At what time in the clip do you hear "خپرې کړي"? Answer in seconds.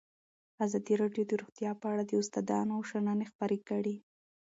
3.31-3.95